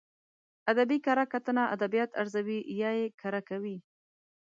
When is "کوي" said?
3.49-3.77